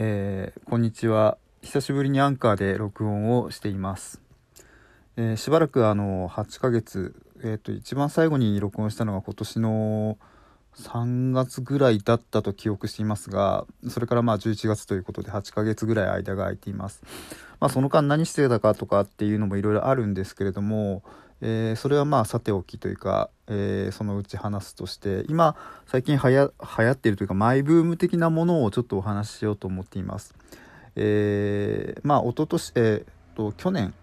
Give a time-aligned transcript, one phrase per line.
[0.00, 1.38] えー、こんにちは。
[1.60, 4.20] 久しぶりにアンカーで録音をしています、
[5.16, 10.18] えー、しばらくあの8ヶ月えっ、ー、と一番最後に録音したのが今年の
[10.76, 17.02] 3月ぐらいだったと記憶していますがそれからまあ11月ということで8ヶ月ぐらい間が空いています。
[17.58, 21.02] まあその間何してたかとかっていうのもいろいろあるんですけれども
[21.40, 25.56] えー、それはまあさておきというか、えー、そのうち話すとして今
[25.86, 30.34] 最近はや流行っているというかマイブーム的なものをちょっとお話ししようと思っています。
[30.96, 33.04] えー、まあ一昨年えー、っ
[33.36, 33.94] と去年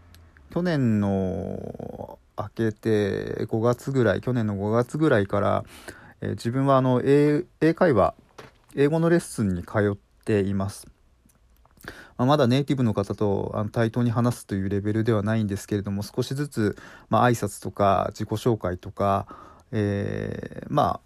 [0.52, 5.64] 去年の明けて5月ぐらい去年の5月ぐらいから、
[6.22, 8.14] え、自分はあの英英会話
[8.76, 10.95] 英語のレッスンに通っています。
[12.18, 16.78] まあ、まだネイティブの方とあの対等に話すというレベルではないんですけれども少しずつ、
[17.10, 19.28] まあ、挨拶とか自己紹介とか、
[19.72, 21.00] えー、まあ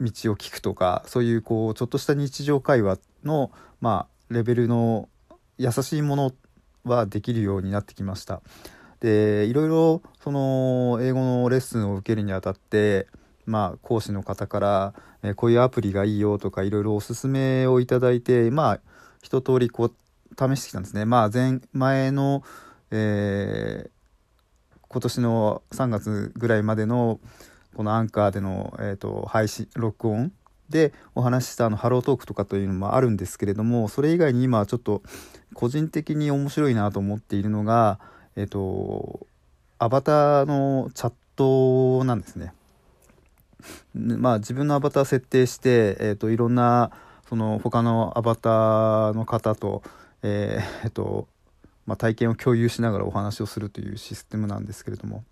[0.00, 3.50] 道を聞くとかそういうこうちょっとした日常会話の、
[3.80, 5.08] まあ、レベルの
[5.58, 6.32] 優しいもの
[6.84, 8.42] はできるようになってきました。
[9.00, 13.06] でいろいろその英語のレッスンを受けるにあたって
[13.44, 18.80] まあ講師の方から、えー、こういうアプリがいいよとかいろいろおすすめをいただいてまあ
[19.22, 19.92] 一通りこう
[20.38, 21.04] 試してきたんですね。
[21.04, 22.42] まあ前、前の、
[22.90, 23.90] えー、
[24.88, 27.20] 今年の3月ぐらいまでの
[27.74, 30.32] このアンカーでの、えーと、配信録音
[30.70, 35.02] でお話ししたあのハロートークとかというのもあるんですけれどもそれ以外に今ちょっと
[35.54, 38.00] 個人的に面白いなと思っているのが
[38.34, 39.26] えっ、ー、と
[39.78, 42.54] アバターのチャットなんですね。
[43.94, 46.90] まあ自分のアバター設定して、えーといろんな
[47.28, 49.82] その他のアバターの方と
[50.22, 51.28] えー、えっと、
[51.86, 55.24] まあ、体験を共有しながらお話をするというシステムなんですけれども、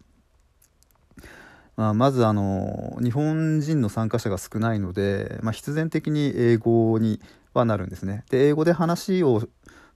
[1.77, 7.21] まあ、まずあの日本人の参加者が少ないので、まあ、必然的に英語に
[7.53, 8.25] はなるんですね。
[8.31, 9.43] で英語で話を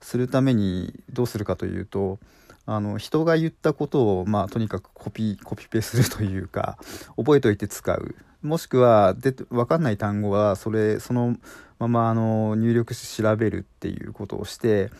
[0.01, 2.19] するためにどうするかというと
[2.65, 6.77] あの人が言ったことを、まあ、とにかくコピコピペするというか
[7.17, 11.35] 覚えておいて使うもしくはで分かんない単語はそれその
[11.79, 14.91] ままあの入力して調べるっていうことをして、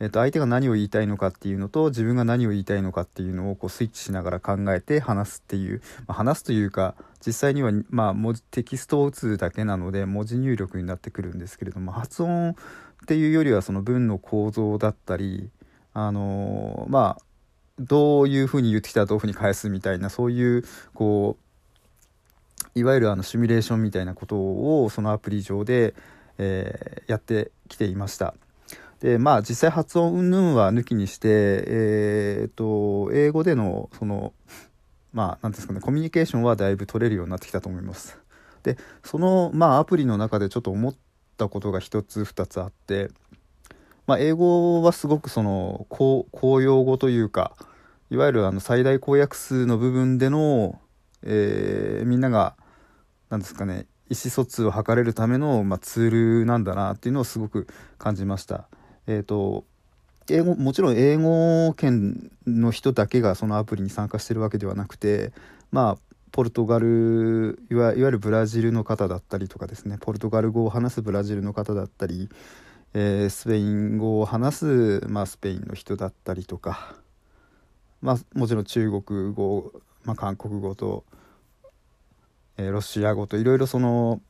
[0.00, 6.94] えっと、相手が何を言いたいのかっていうのと自分が何を言いたいのかっていうのをこうスイッチしながら考えて話すっていう、まあ、話すというか
[7.26, 12.54] 実際には、まあ、文字テキストを打つだけなので文字入力になってくるんですけれども発音っ
[13.06, 15.50] ていうよりはその文の構造だったり
[15.92, 17.22] あのまあ
[17.80, 21.48] どういうふうに言ってきたらどういうふうに返すみたいなそういうこう
[22.78, 25.94] いわゆるあのシミュレーションみたいなことをそのアプリ上で、
[26.38, 28.34] えー、やってきていました。
[29.00, 34.32] でまあ実際発音云々は抜きにして、えー、と英語でのその
[35.12, 38.18] まあ何ですかねコミュニケーションはだいぶ取れるようになってきたと思います。
[38.62, 40.94] でそのまあアプリの中でちょっと思っ
[41.36, 43.10] たことが一つ二つあって、
[44.06, 46.26] まあ、英語はすごくその公
[46.60, 47.54] 用語というか
[48.10, 50.80] いわゆるあの最大公約数の部分での、
[51.22, 52.56] えー、みんなが
[53.30, 57.66] 何ですかね意思疎通を図れるための、まあ、ツールなんだなっていうのをすごく
[57.98, 58.68] 感じました。
[59.06, 59.64] えっ、ー、と
[60.30, 65.32] 英語もちろん英語圏の人だけがそのアプリに参加してるわけではなくて
[65.70, 65.98] まあ
[66.32, 72.28] ポルトガルいわゆるブラジルの方だったりとかですねポルトガル語を話すブラジルの方だったり、
[72.94, 76.94] えー、スペイン語を話す、まあ、スペインの人だったりとか、
[78.02, 79.72] まあ、もちろん中国語、
[80.04, 81.04] まあ、韓国語と
[82.58, 84.20] え、ロシア語といろいろその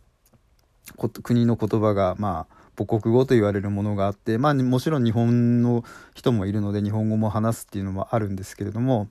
[1.23, 5.85] 国の言葉がまあ母国語と言われるものがあってまあもちろん日本の
[6.15, 9.09] 人もいるので日本語も話すっていうのもあるんですけれども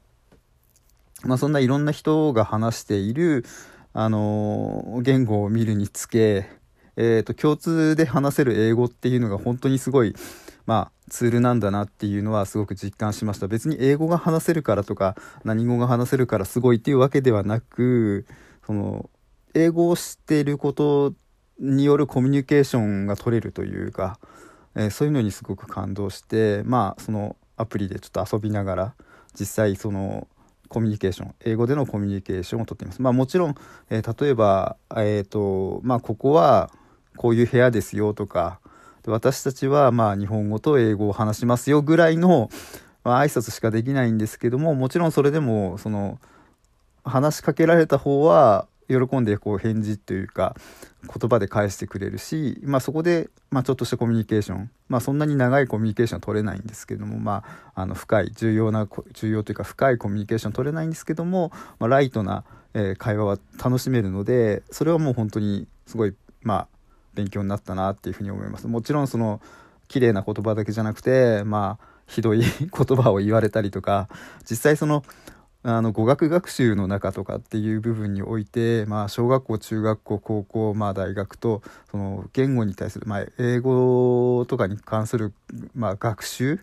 [1.23, 3.45] まあそんないろんな人が話している
[3.93, 6.49] あの言語を見るにつけ
[6.99, 10.15] えーと、共通で話せる英語っていうのが本当にすごい、
[10.65, 13.47] まあ、ツールなんだなっていうのはすごく実感しました。
[13.47, 18.25] 別に英語が話せるからとか何語が話せるからすごいっていうわけではなく
[18.67, 19.09] その
[19.53, 21.13] 英語を知っていること
[21.57, 24.19] によるコミュニケーションが取れるというか、
[24.75, 28.93] えー、そういうのにすごく感動してまあそのアプリでちょっと遊びながら
[29.39, 30.27] 実際その
[30.67, 33.01] コミュニケーション英語でのコミュニケーションをとっています。
[33.01, 33.55] まあもちろん、
[33.89, 36.69] えー、例えば、えーとまあ、ここは
[37.15, 38.59] こういう部屋ですよとか
[39.05, 42.49] 私たちはまあ日本語と英語を話しますよぐらいの、
[43.05, 46.19] まあ、挨拶しかできないんですけどももちろんそれでもその
[47.07, 50.55] 話しかけられた方は喜んでこう返事というか
[51.03, 57.43] 言葉で返してくれるし、まあ、そこで、まあ、ちょっとしたコミュニケーション、まあ、そんなに長いコミュニケーションは取れないんですけども、ま
[57.75, 66.67] あ、あの深い重要な重要というか深いコミュニケーション取れないんですけども、まあ、ライトな、えー、会話は楽しめるのでそれはもう本当にすごい、まあ、
[67.13, 68.67] 勉強になったなっていうふうに思います。
[68.67, 69.41] もちろんその
[69.87, 74.07] 綺麗な言葉だけじゃなくて、まあ、ひどい 言葉を言われたりとか、
[74.49, 75.03] 実際その、
[75.69, 81.61] あの語学学習の中とかっていう部分において、まあ、小学校中学校高校、まあ、大学と
[81.91, 85.33] その言語に対する、まあ、英語とかに関する、
[85.75, 86.61] まあ、学習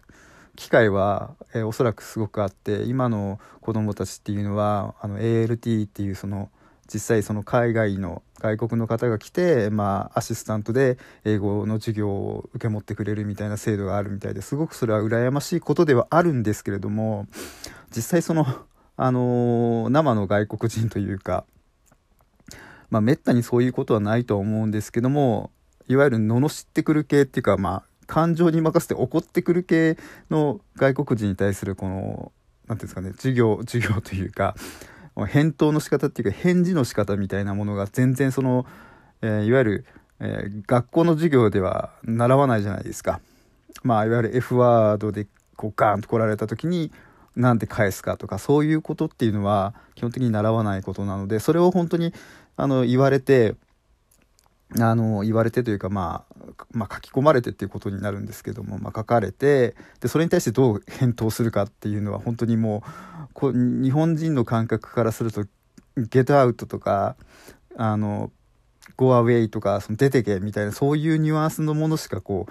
[0.56, 6.48] 機会は、えー、おそらくすごくあって今の子どもたちっていうのはあの ALT っていうその
[6.90, 10.96] 実際その海外の外国の方が来て、まあ、アシスタントで
[11.26, 17.26] 英語の授業を受け持ってくれるみたいな制度があるみたいですごくそれは羨ましいことではあるんですけれども
[17.94, 18.46] 実際その
[18.96, 21.44] あのー、生の外国人というか、
[22.90, 25.50] まあ、めったにそういうことはないと思うんですけども、
[25.88, 29.96] いわゆる罵ってくる系っていうか、まあ、感情に任せて怒ってくる系
[30.30, 32.32] の外国人に対するこの、
[32.68, 34.54] 何ていうんですかね、授業、授業というか、
[35.26, 38.66] 返答の仕方っていうか、返事の仕方みたいなものが全然その、
[39.22, 39.86] えー、いわゆる、
[40.20, 43.20] えー、学校の授業では習わないじゃないですか。
[43.82, 45.26] まあ、いわゆる F ワードで
[45.56, 46.90] こうガーンと来られた時に、
[47.36, 52.12] なんて返すかとかそういうことっていうのは基本的に習わないことなのでそれを本当に
[52.56, 53.56] あの言われて
[54.80, 56.24] あの言われてというか、ま
[56.58, 65.44] あ、まあ書き込まれてっていうことになるんですけども、まあ、書かれてでそれに対してどう返答するかっていうのは本当にもうこ日本人の感覚からすると
[65.96, 67.16] 「ゲットアウト」とか
[67.76, 68.32] あの
[68.96, 72.46] 「ゴアウェイ」とかその出てけみたいなそういうニュアンスのものしかこ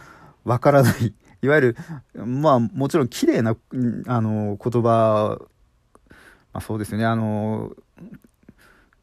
[0.46, 1.14] うわからない
[1.44, 1.78] いわゆる、
[2.26, 3.56] まあもちろん綺麗な、
[4.08, 5.40] あの、言葉、
[6.54, 7.74] まあそうですよね、あの、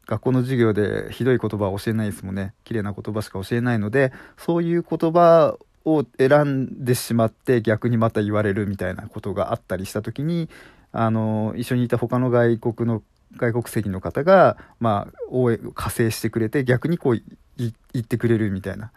[0.07, 2.53] 学校の授業でひどい言葉は教えないですもんね。
[2.63, 10.49] 綺麗な言葉しか教えないので、そういう言葉を選んでしまって逆にまた言われるみたいなことがあったりした時に、
[10.91, 13.03] あの、一緒にいた他の外国の
[13.37, 17.21] 外国籍の方が、まあ、応援、加勢してくれて、逆にこう
[17.57, 18.91] 言ってくれるみたいな。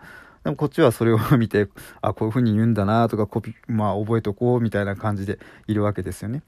[0.45, 1.69] でもこっちはそれを見て、
[2.03, 6.43] あ、こういう風に言うんだなとか、コピ、まあ覚えとこうみたいな感じでいるわけですよね。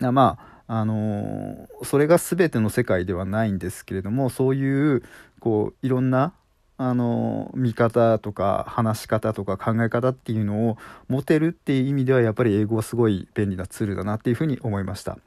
[0.00, 5.02] まあ、あのー、それが全ての世界ではないんですけれども、そういう、
[5.38, 6.32] こう、いろんな、
[6.78, 10.78] あのー、見方とか話し方とか考え方っていうのを
[11.08, 15.18] 持てるっていう意味では、やっぱり英語はすごい便利なツールだなっていうふうに思いました。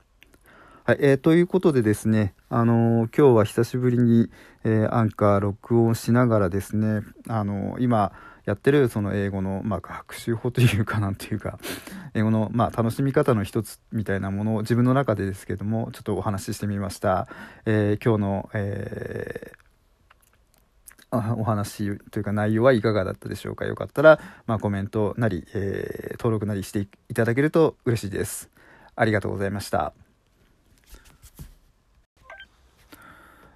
[0.86, 4.30] はい、えー、ということでですね、あのー、今日は久しぶりに、
[4.66, 8.12] えー、アンカー録音しながらですね、あの、今
[8.44, 11.58] やってるその英語の、まあ、学習法というかなんていうか、
[12.14, 17.30] 英語の、まあ、楽しみ方の一つみたいなものを自分の中でですけども、ちょっとお話ししてみました。
[17.66, 19.54] え今日の、え
[21.12, 28.50] お話というか内容はいかがだったでしょうかよかったら、まあ、コメントなり、え登録なりしていただけると嬉しいです。
[28.98, 29.94] ありがとうございました。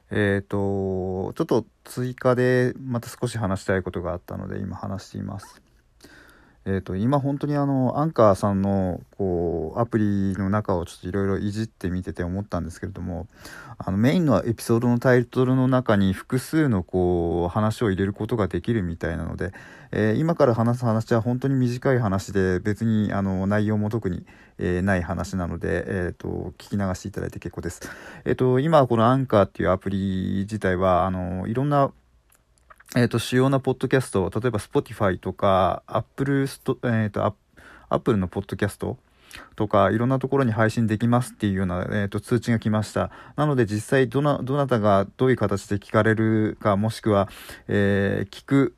[0.10, 5.62] えっ、ー、と、ちょっと追加でまた少し話したいことがあったので今話しています。
[6.70, 13.26] えーと、今本当にあのアンカーさんのこうアプリの中をちょっといろいろいじってみてて思ったんですけれども
[13.78, 19.54] あのメインのエピソードのタイトルの中に複数のこう話を入れることができるみたいなので、
[19.94, 24.26] えー、今から話す話は本当に短い話で別にあの内容も特に、
[24.58, 27.80] え、ない話なので、えーと、聞き流していただいて結構です。
[28.26, 31.94] えーと今このアンカーっていうアプリ自体はあのいろんな
[32.96, 37.36] えっ、と、主要なポッドキャスト、例えば Spotify とか、Apple、えっ、ー、と、
[37.90, 38.98] Apple のポッドキャスト
[39.56, 43.12] とか、いろんなところに配信できますっていうような、え、ー、と、通知が来ました。
[43.36, 47.28] なので、実際、どな、どなたがどういう形で聞かれるか、もしくは、
[47.68, 48.76] え聞く、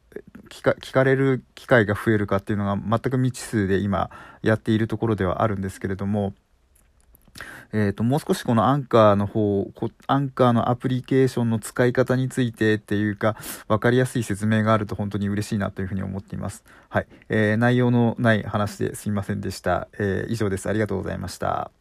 [0.50, 4.10] 聞か聞かれる機会が増えるかっていうのが全く未知数で今
[4.42, 6.34] やっているところではあるんですけれども、
[7.72, 9.72] えっ、ー、と、もう少しこのアンカーの方、
[10.08, 13.36] アンカーのアプリケーションの使い方についてっていうか、
[13.68, 16.64] わかりやすい説明があると本当に嬉しいなというふうに思っています。
[16.90, 17.08] はい。
[17.30, 19.88] えー、内容のない話ですいませんでした。
[20.00, 20.68] えー、以上です。
[20.70, 21.79] ありがとうございました。